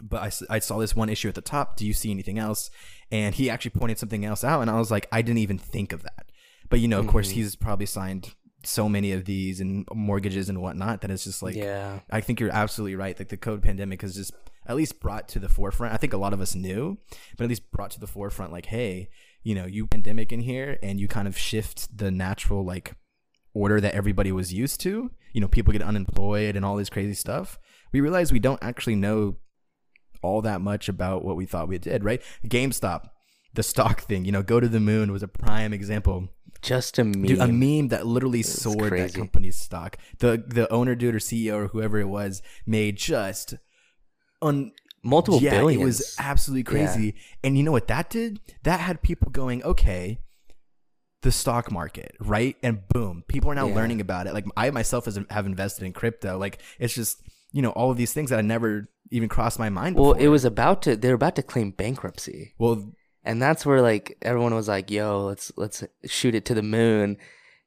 [0.00, 1.76] But I, I saw this one issue at the top.
[1.76, 2.70] Do you see anything else?
[3.10, 4.60] And he actually pointed something else out.
[4.60, 6.30] And I was like, I didn't even think of that.
[6.70, 7.40] But, you know, of course, mm-hmm.
[7.40, 11.56] he's probably signed so many of these and mortgages and whatnot that it's just like,
[11.56, 12.00] yeah.
[12.10, 13.18] I think you're absolutely right.
[13.18, 14.32] Like the code pandemic has just
[14.66, 15.94] at least brought to the forefront.
[15.94, 16.98] I think a lot of us knew,
[17.36, 19.08] but at least brought to the forefront, like, hey,
[19.42, 22.94] you know, you pandemic in here, and you kind of shift the natural like
[23.58, 25.10] order that everybody was used to.
[25.32, 27.58] You know, people get unemployed and all this crazy stuff.
[27.92, 29.36] We realize we don't actually know
[30.22, 32.04] all that much about what we thought we did.
[32.04, 32.22] Right?
[32.46, 33.10] GameStop,
[33.54, 34.24] the stock thing.
[34.24, 36.28] You know, go to the moon was a prime example.
[36.62, 37.22] Just a meme.
[37.22, 39.96] Dude, a meme that literally soared that company's stock.
[40.18, 43.54] The the owner dude or CEO or whoever it was made just
[44.42, 45.82] un Multiple yeah, billions.
[45.82, 47.14] it was absolutely crazy.
[47.44, 48.40] And you know what that did?
[48.64, 50.20] That had people going, okay,
[51.22, 52.56] the stock market, right?
[52.62, 53.74] And boom, people are now Yeah.
[53.74, 54.34] learning about it.
[54.34, 56.38] Like I myself has, have invested in crypto.
[56.38, 57.20] Like it's just
[57.52, 59.96] you know all of these things that I never even crossed my mind.
[59.96, 60.94] well, it was about to.
[60.96, 62.92] they're about to claim bankruptcy, well,
[63.24, 67.16] and that's where like everyone was like, "Yo, let's let's shoot it to the moon,"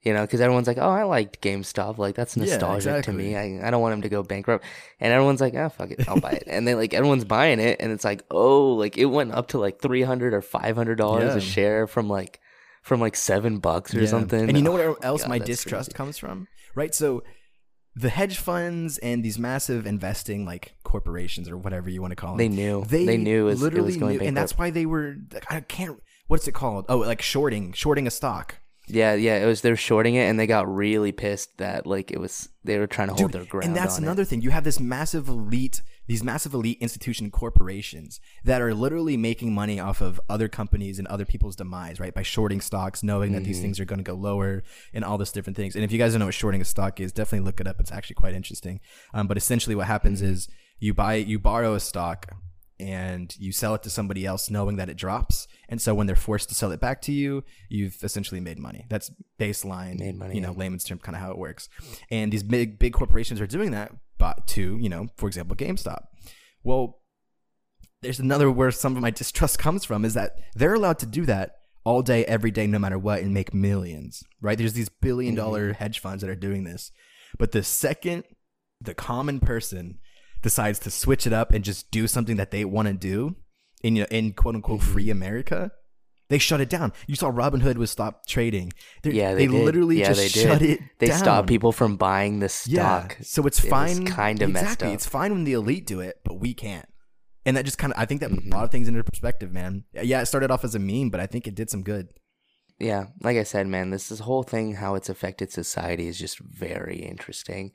[0.04, 1.98] you know, because everyone's like, "Oh, I liked GameStop.
[1.98, 3.36] Like that's Yeah, nostalgic to me.
[3.36, 4.64] I, I don't want him to go bankrupt."
[5.00, 7.78] And everyone's like, "Oh, fuck it, I'll buy it." and then like everyone's buying it,
[7.82, 10.96] and it's like, oh, like it went up to like three hundred or five hundred
[11.00, 11.38] dollars Yeah.
[11.38, 12.40] a share from like
[12.82, 14.08] from like seven bucks or Yeah.
[14.08, 14.48] something.
[14.50, 15.98] And you know Oh what else God, my distrust crazy.
[15.98, 16.48] comes from?
[16.76, 16.94] Right?
[16.96, 17.24] So
[17.96, 22.32] the hedge funds and these massive investing like corporations or whatever you want to call
[22.32, 22.38] them.
[22.38, 22.86] They knew.
[22.88, 26.00] They knew it was- it was going and that's why they were like, I can't
[26.28, 26.86] what's it called?
[26.88, 28.58] Oh, like shorting, shorting a stock.
[28.88, 32.12] Yeah, yeah, it was they were shorting it, and they got really pissed that like
[32.12, 33.66] it was they were trying to hold their ground.
[33.68, 34.08] and that's on it.
[34.08, 34.42] another thing.
[34.42, 39.80] You have this massive elite, these massive elite institution corporations that are literally making money
[39.80, 42.14] off of other companies and other people's demise, right?
[42.14, 43.64] By shorting stocks, knowing that these Mm-hmm.
[43.64, 44.62] things are going to go lower
[44.94, 45.74] and all this different things.
[45.76, 47.80] And if you guys don't know what shorting a stock is, definitely look it up.
[47.80, 48.80] It's actually quite interesting.
[49.14, 50.32] Um, but essentially, what happens Mm-hmm.
[50.34, 52.20] is you buy, you borrow a stock.
[52.82, 55.48] And you sell it to somebody else knowing that it drops.
[55.70, 58.86] And so when they're forced to sell it back to you, you've essentially made money.
[58.90, 60.58] That's baseline, Made money, you know, yeah.
[60.58, 61.70] layman's term kind of how it works.
[62.10, 63.92] And these big big corporations are doing that
[64.22, 66.04] but to, you know, for example, GameStop.
[66.64, 67.00] Well,
[68.04, 71.26] there's another where some of my distrust comes from is that they're allowed to do
[71.26, 74.60] that all day every day no matter what and make millions, right?
[74.60, 75.84] There's these billion dollar mm-hmm.
[75.84, 76.92] hedge funds that are doing this.
[77.40, 78.26] But the second
[78.80, 80.00] the common person
[80.42, 83.36] decides to switch it up and just do something that they want to do
[83.84, 85.72] in you know, in quote unquote free America,
[86.30, 86.94] they shut it down.
[87.08, 88.72] You saw Robinhood was stopped trading.
[89.04, 89.66] They're- Yeah, they, did.
[89.66, 90.48] literally yeah, just they did.
[90.50, 91.20] shut it They down.
[91.20, 93.16] stopped people from buying the stock.
[93.20, 94.06] Yeah, so it's It fine.
[94.06, 94.88] kinda messed exactly.
[94.90, 94.94] up.
[94.94, 96.88] It's fine when the elite do it, but we can't.
[97.46, 98.52] And that just kind of, I think that Mm-hmm.
[98.52, 99.84] a lot of things into perspective, man.
[99.94, 102.08] Yeah, it started off as a meme, but I think it did some good.
[102.80, 106.40] Yeah, like I said, man, this, this whole thing, how it's affected society, is just
[106.40, 107.72] very interesting.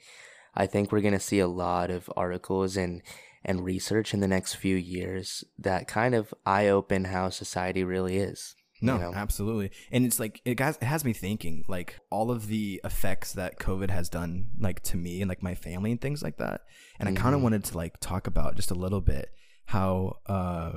[0.56, 3.02] I think we're gonna see a lot of articles and
[3.44, 8.16] and research in the next few years that kind of eye open how society really
[8.16, 8.54] is.
[8.82, 9.12] No, you know?
[9.14, 9.70] absolutely.
[9.90, 13.58] And it's like it has, it has me thinking like all of the effects that
[13.58, 16.60] COVID has done like to me and like my family and things like that.
[16.98, 17.34] And I kind Mm-hmm.
[17.36, 19.30] of wanted to like talk about just a little bit
[19.66, 20.72] how uh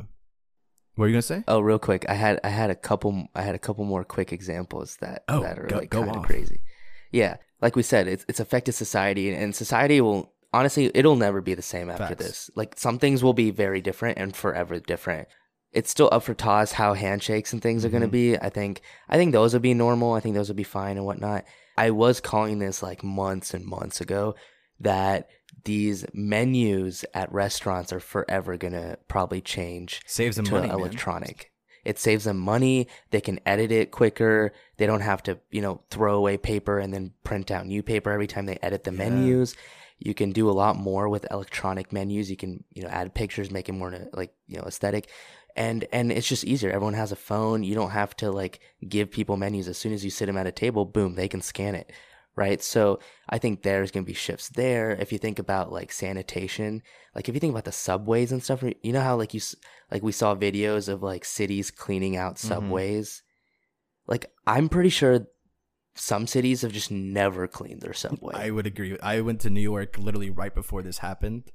[0.96, 1.44] what are you going to say?
[1.48, 4.32] Oh, real quick, I had I had a couple I had a couple more quick
[4.34, 6.60] examples that Oh, that are go- like go kind of crazy.
[7.12, 11.54] Yeah, like we said, it's it's affected society, and society will honestly it'll never be
[11.54, 12.24] the same after Facts.
[12.26, 12.50] this.
[12.56, 15.28] Like some things will be very different and forever different.
[15.72, 18.12] It's still up for toss how handshakes and things are going to Mm-hmm.
[18.34, 18.39] be.
[18.39, 20.13] I think I think those will be normal.
[20.13, 21.45] I think those will be fine and whatnot.
[21.78, 24.36] I was calling this like months and months ago
[24.80, 25.28] that
[25.65, 30.98] these menus at restaurants are forever gonna probably change Saves them to money, man.
[31.86, 32.88] It saves them money.
[33.12, 34.54] They can edit it quicker.
[34.78, 38.12] They don't have to, you know, throw away paper and then print out new paper
[38.12, 39.10] every time they edit the Yeah.
[39.10, 39.56] menus.
[39.98, 42.30] You can do a lot more with electronic menus.
[42.30, 45.10] You can, you know, add pictures, make it more like, you know, aesthetic.
[45.56, 46.72] And and it's just easier.
[46.72, 47.63] Everyone has a phone.
[47.63, 49.68] You don't have to like give people menus.
[49.68, 51.92] As soon as you sit them at a table, boom, they can scan it.
[52.39, 52.63] Right.
[52.63, 52.99] So
[53.30, 54.91] I think there's going to be shifts there.
[54.91, 56.82] If you think about like sanitation,
[57.13, 59.41] like if you think about the subways and stuff, you know how like you
[59.91, 62.47] like we saw videos of like cities cleaning out Mhm.
[62.47, 63.23] subways.
[64.08, 65.28] Like I'm pretty sure
[65.95, 68.34] some cities have just never cleaned their subway.
[68.36, 68.97] I would agree.
[69.04, 71.52] I went to New York literally right before this happened.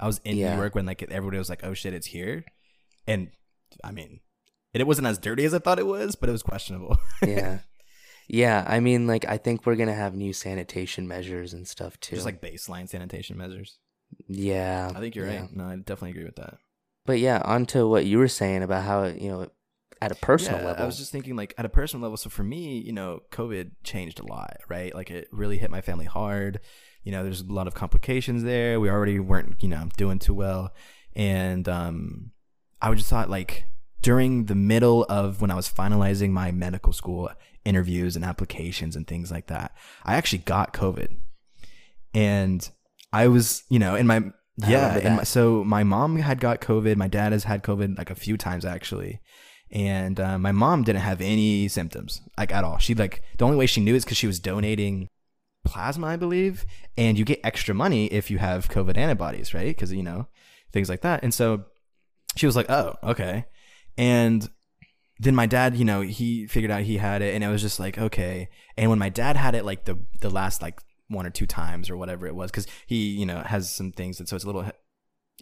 [0.00, 0.54] I was in Yeah.
[0.54, 2.44] New York when like everybody was like, "Oh shit, it's here,"
[3.06, 3.30] and
[3.84, 4.20] I mean,
[4.72, 6.96] it wasn't as dirty as I thought it was, but it was questionable.
[7.22, 7.58] yeah.
[8.32, 12.00] Yeah, I mean like I think we're going to have new sanitation measures and stuff
[12.00, 12.16] too.
[12.16, 13.78] Just like baseline sanitation measures.
[14.26, 14.90] yeah.
[14.94, 15.42] I think you're yeah.
[15.42, 15.54] right.
[15.56, 16.56] No, I definitely agree with that.
[17.04, 19.48] But yeah, onto what you were saying about how, you know,
[20.00, 20.82] at a personal Yeah, level.
[20.82, 22.16] I was just thinking like at a personal level.
[22.16, 24.94] So for me, you know, COVID changed a lot, right?
[24.94, 26.60] Like it really hit my family hard.
[27.04, 28.80] You know, there's a lot of complications there.
[28.80, 30.72] We already weren't, you know, doing too well,
[31.14, 32.30] and um,
[32.80, 33.64] I would just thought like
[34.00, 37.30] during the middle of when I was finalizing my medical school
[37.64, 41.14] interviews and applications and things like that, I actually got COVID,
[42.14, 42.70] and
[43.12, 46.96] I was, you know, in my I yeah, my, so my mom had got COVID.
[46.96, 49.20] My dad has had COVID like a few times actually.
[49.70, 52.76] And uh, my mom didn't have any symptoms like at all.
[52.78, 55.08] She like the only way she knew is because she was donating
[55.64, 56.66] plasma i believe.
[56.98, 59.74] And you get extra money if you have covid antibodies right?
[59.74, 60.28] Because you know
[60.72, 61.22] things like that.
[61.22, 61.64] And so
[62.36, 63.46] she was like oh okay.
[63.96, 64.48] And
[65.22, 67.78] then my dad you know he figured out he had it and it was just
[67.80, 71.30] like okay and when my dad had it like the the last like one or
[71.30, 74.36] two times or whatever it was because he you know has some things and so
[74.36, 74.64] it's a little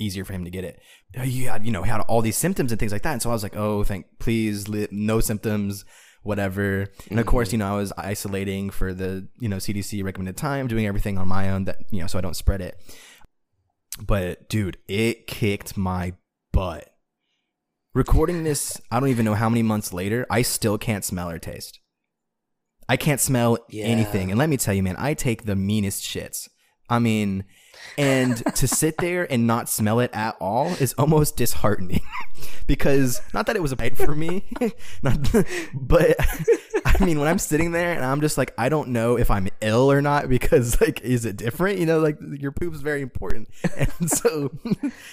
[0.00, 0.80] easier for him to get it.
[1.22, 3.12] He had, you know, he had all these symptoms and things like that.
[3.12, 5.84] And so I was like, oh, thank, please, li- no symptoms,
[6.22, 6.86] whatever.
[7.10, 7.52] And of course, mm.
[7.52, 11.28] you know, I was isolating for the, you know, CDC recommended time, doing everything on
[11.28, 12.80] my own that, you know, so I don't spread it.
[14.00, 16.14] But dude, it kicked my
[16.52, 16.89] butt.
[17.92, 21.38] Recording this, I don't even know how many months later, I still can't smell or
[21.40, 21.80] taste.
[22.88, 23.86] I can't smell Yeah.
[23.86, 24.30] anything.
[24.30, 26.48] And let me tell you, man, I take the meanest shits.
[26.88, 27.44] I mean,
[27.98, 32.00] and to sit there and not smell it at all is almost disheartening
[32.68, 34.44] because not that it was a bite for me,
[35.02, 35.18] not,
[35.74, 36.16] but
[36.84, 39.48] I mean, when I'm sitting there and I'm just like, I don't know if I'm
[39.60, 41.78] ill or not because, like, is it different?
[41.80, 43.48] You know, like your poop is very important.
[43.76, 44.50] And so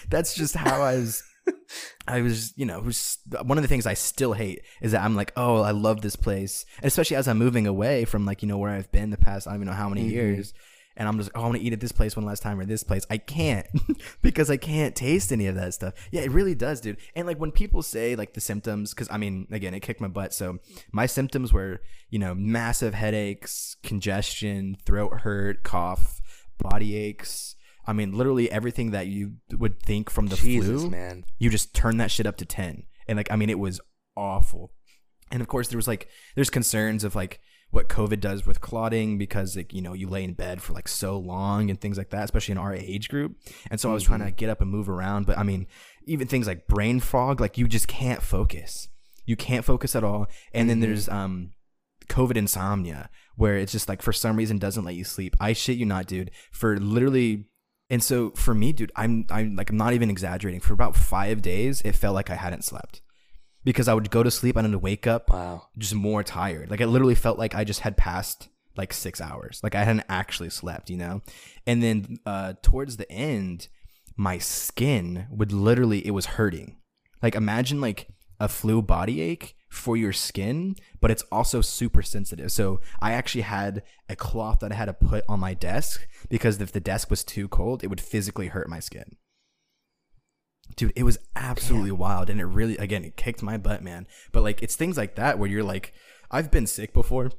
[0.09, 1.23] that's just how I was.
[2.07, 5.15] I was, you know, was one of the things I still hate is that I'm
[5.15, 8.47] like, oh, I love this place, and especially as I'm moving away from like, you
[8.47, 10.11] know, where I've been the past, I don't even know how many Mhm.
[10.11, 10.53] years,
[10.95, 12.65] and I'm just, oh, I want to eat at this place one last time or
[12.65, 13.05] this place.
[13.09, 13.67] I can't
[14.21, 15.93] because I can't taste any of that stuff.
[16.11, 16.97] Yeah, it really does, dude.
[17.15, 20.07] And like when people say like the symptoms, because I mean, again, it kicked my
[20.07, 20.33] butt.
[20.33, 20.57] So
[20.91, 26.19] my symptoms were, you know, massive headaches, congestion, throat hurt, cough,
[26.57, 27.55] body aches.
[27.87, 31.23] I mean, literally everything that you would think from the Jesus, flu man.
[31.39, 33.79] you just turn that shit up to 10 and like i mean it was
[34.17, 34.73] awful.
[35.31, 37.39] And of course there was like there's concerns of like
[37.71, 40.87] what covid does with clotting because like you know you lay in bed for like
[40.87, 43.35] so long and things like that especially in our age group.
[43.71, 45.25] And so i was trying to get up and move around.
[45.25, 45.67] But i mean
[46.05, 48.89] even things like brain fog like you just can't focus.
[49.25, 50.27] You can't focus at all.
[50.53, 50.81] And then Mhm.
[50.81, 51.51] there's um
[52.09, 55.35] covid insomnia where it's just like for some reason doesn't let you sleep.
[55.39, 56.31] I shit you not dude.
[56.51, 57.47] For literally
[57.89, 60.59] and so for me, dude, I'm I'm like I'm not even exaggerating.
[60.61, 63.01] For about five days, it felt like I hadn't slept
[63.63, 65.67] because I would go to sleep and then wake up Wow.
[65.77, 66.69] just more tired.
[66.69, 69.59] Like it literally felt like I just had passed like six hours.
[69.63, 71.21] Like I hadn't actually slept, you know.
[71.65, 73.67] And then uh, towards the end,
[74.15, 76.77] my skin would literally it was hurting.
[77.21, 78.07] Like imagine like
[78.39, 82.51] a flu body ache for your skin, but it's also super sensitive.
[82.51, 86.61] So I actually had a cloth that I had to put on my desk because
[86.61, 89.17] if the desk was too cold, it would physically hurt my skin.
[90.75, 94.07] Dude, it was absolutely wild and it really again it kicked my butt, man.
[94.31, 95.93] But like it's things like that where you're like
[96.29, 97.31] I've been sick before.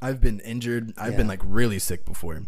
[0.00, 0.92] I've been injured.
[0.98, 2.42] I've been like really sick before.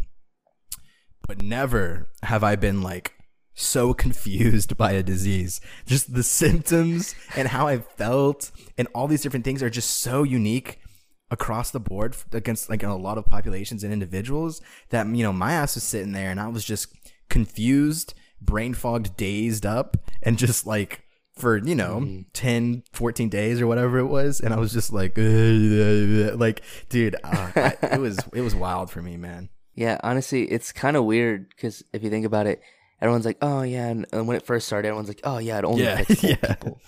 [1.27, 3.14] But never have I been like
[3.55, 5.61] so confused by a disease.
[5.85, 10.23] Just the symptoms and how I felt and all these different things are just so
[10.23, 10.79] unique
[11.31, 15.53] across the board against like a lot of populations and individuals that you know my
[15.53, 16.89] ass was sitting there and I was just
[17.29, 21.01] confused, brain fogged, dazed up and just like
[21.35, 22.25] for you know Mhm.
[22.33, 27.51] 10 14 days or whatever it was and I was just like like dude uh,
[27.55, 31.49] I, it was it was wild for me man Yeah, honestly, it's kind of weird
[31.49, 32.61] because if you think about it,
[33.01, 35.65] everyone's like, "Oh yeah," and, and when it first started, everyone's like, "Oh yeah, it
[35.65, 36.53] only Yeah, affects old yeah.
[36.53, 36.81] people,"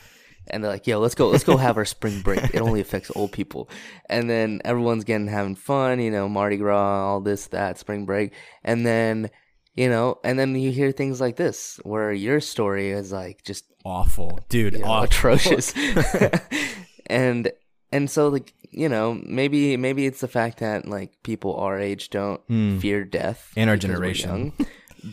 [0.47, 2.43] and they're like, "Yo, let's go, let's go have our spring break.
[2.53, 3.69] It only affects old people,"
[4.09, 8.33] and then everyone's getting having fun, you know, Mardi Gras, all this, that, spring break,
[8.63, 9.29] and then
[9.75, 13.65] you know, and then you hear things like this where your story is like just
[13.85, 14.73] Awful, dude.
[14.73, 15.03] you know, awful.
[15.05, 15.71] atrocious.
[17.07, 17.51] and
[17.91, 22.09] and so like you know maybe maybe it's the fact that like people our age
[22.09, 22.79] don't Hmm.
[22.79, 24.51] fear death In our generation.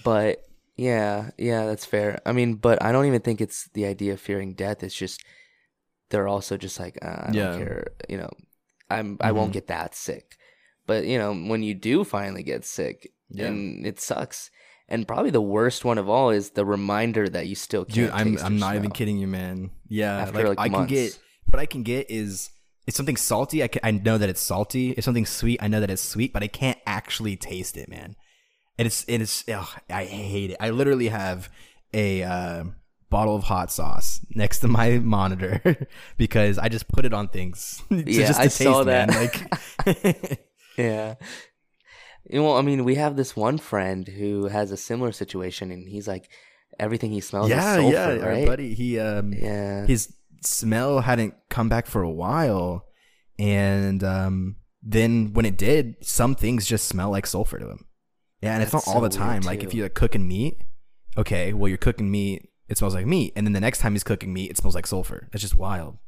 [0.03, 0.43] but
[0.77, 4.21] yeah yeah that's fair i mean but i don't even think it's the idea of
[4.21, 5.23] fearing death it's just
[6.11, 7.51] they're also just like uh, i Yeah.
[7.51, 8.31] don't care you know
[8.91, 9.55] i'm i won't Mhm.
[9.55, 10.37] get that sick
[10.87, 13.47] but you know when you do finally get sick Yeah.
[13.47, 14.51] and it sucks
[14.89, 18.11] and probably the worst one of all is the reminder that you still can't Dude,
[18.11, 19.71] I'm I'm not even kidding you, man.
[19.89, 20.91] Yeah, After, like, like, I can months.
[20.93, 22.51] get what I can get is
[22.87, 23.63] it's something salty.
[23.63, 24.91] I can, I know that it's salty.
[24.91, 28.15] If something sweet, I know that it's sweet, but I can't actually taste it, man.
[28.79, 30.57] And it's it is ugh, I hate it.
[30.61, 31.49] I literally have
[31.93, 32.65] a uh,
[33.09, 37.83] bottle of hot sauce next to my monitor because I just put it on things.
[37.89, 39.09] to, Yeah, just to I taste, saw man.
[39.09, 39.17] that.
[39.87, 40.41] Like
[40.77, 41.15] Yeah.
[42.29, 45.87] You know, I mean, we have this one friend who has a similar situation, and
[45.87, 46.31] he's like,
[46.81, 48.47] everything he smells yeah, is sulfur, yeah, our right?
[48.47, 48.75] buddy.
[48.75, 49.87] He um Yeah.
[49.87, 50.13] his
[50.43, 52.85] smell hadn't come back for a while
[53.39, 57.87] and um then when it did some things just smell like sulfur to him
[58.45, 60.63] yeah and it's not all the so time like if you're cooking meat
[61.17, 64.05] okay well you're cooking meat it smells like meat and then the next time he's
[64.05, 65.99] cooking meat it smells like sulfur that's just wild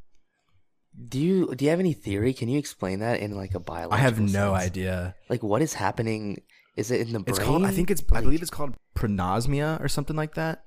[1.08, 2.32] Do you do you have any theory?
[2.32, 3.94] Can you explain that in like a biological?
[3.94, 4.66] i have no sense?
[4.66, 6.42] idea Like, what is happening?
[6.76, 7.28] Is it in the brain?
[7.36, 10.62] it's called i think it's i believe it's called pronosmia or something like that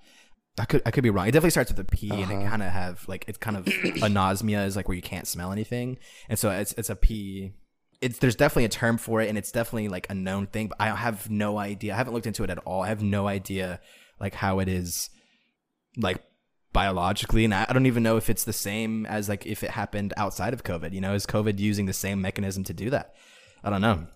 [0.58, 1.26] I could I could be wrong.
[1.26, 2.50] It definitely starts with a P, and it Uh-huh.
[2.50, 3.64] kind of have like it's kind of
[4.08, 5.98] anosmia is like where you can't smell anything,
[6.28, 7.54] and so it's it's a P.
[8.02, 10.68] It's there's definitely a term for it, and it's definitely like a known thing.
[10.68, 11.94] But I have no idea.
[11.94, 12.82] I haven't looked into it at all.
[12.84, 13.80] I have no idea
[14.20, 15.10] like how it is
[15.98, 16.24] like
[16.72, 19.72] biologically, and I, I don't even know if it's the same as like if it
[19.72, 20.94] happened outside of COVID.
[20.94, 23.16] You know, is COVID using the same mechanism to do that?
[23.64, 24.08] I don't know,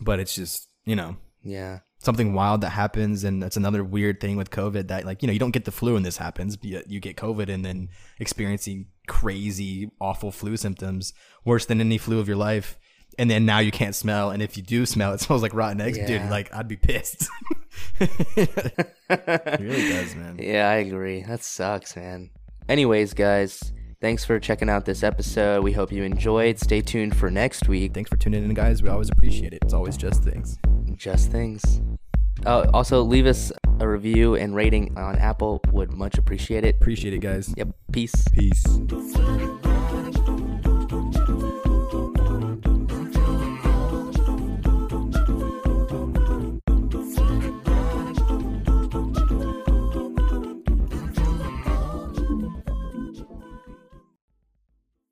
[0.00, 1.80] but it's just you know Yeah.
[1.98, 5.32] something wild that happens and that's another weird thing with covid that like you know
[5.32, 7.88] you don't get the flu when this happens but you get covid and then
[8.18, 12.76] experiencing crazy awful flu symptoms worse than any flu of your life
[13.18, 15.80] and then now you can't smell and if you do smell it smells like rotten
[15.80, 17.28] eggs dude like i'd be pissed
[18.00, 21.22] it really does man Yeah, I agree.
[21.22, 22.30] That sucks, man.
[22.68, 25.62] Anyways, guys, thanks for checking out this episode.
[25.62, 26.58] We hope you enjoyed.
[26.58, 27.92] Stay tuned for next week.
[27.94, 30.58] thanks for tuning in guys we always appreciate it it's always just things
[30.96, 31.80] Just things.
[32.46, 35.60] Uh, also, leave us a review and rating on Apple.
[35.72, 36.76] Would much appreciate it.
[36.76, 37.68] appreciate it guys Yep.
[37.92, 38.14] Peace.
[38.32, 39.83] peace Flying